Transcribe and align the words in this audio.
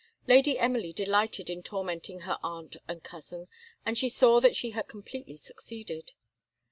Lady 0.25 0.57
Emily 0.57 0.91
delighted 0.91 1.47
in 1.47 1.61
tormenting 1.61 2.21
her 2.21 2.39
aunt 2.41 2.75
and 2.87 3.03
cousin, 3.03 3.47
and 3.85 3.99
she 3.99 4.09
saw 4.09 4.39
that 4.41 4.55
she 4.55 4.71
had 4.71 4.87
completely 4.87 5.37
succeeded. 5.37 6.13